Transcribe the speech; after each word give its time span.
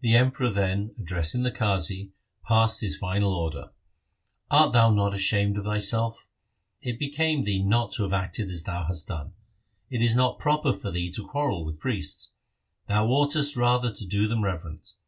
The 0.00 0.16
Emperor 0.16 0.50
then, 0.50 0.96
addressing 0.98 1.44
the 1.44 1.52
Qazi, 1.52 2.10
passed 2.42 2.80
his 2.80 2.96
final 2.96 3.32
order:' 3.32 3.70
Art 4.50 4.72
thou 4.72 4.90
not 4.90 5.14
ashamed 5.14 5.56
of 5.56 5.62
thyself? 5.64 6.26
It 6.80 6.98
became 6.98 7.44
thee 7.44 7.62
not 7.62 7.92
to 7.92 8.02
have 8.02 8.12
acted 8.12 8.50
as 8.50 8.64
thou 8.64 8.86
hast 8.86 9.06
done. 9.06 9.34
It 9.90 10.02
is 10.02 10.16
not 10.16 10.40
proper 10.40 10.72
for 10.72 10.90
thee 10.90 11.12
to 11.12 11.24
quarrel 11.24 11.64
with 11.64 11.78
priests. 11.78 12.32
Thou 12.88 13.06
oughtest 13.06 13.56
rather 13.56 13.92
to 13.92 14.04
do 14.04 14.26
them 14.26 14.42
reverence. 14.42 14.98